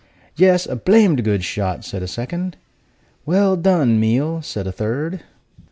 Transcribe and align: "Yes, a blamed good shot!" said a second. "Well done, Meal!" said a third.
"Yes, 0.35 0.65
a 0.65 0.75
blamed 0.75 1.23
good 1.23 1.43
shot!" 1.43 1.85
said 1.85 2.01
a 2.01 2.07
second. 2.07 2.57
"Well 3.23 3.55
done, 3.55 3.99
Meal!" 3.99 4.41
said 4.41 4.65
a 4.65 4.71
third. 4.71 5.21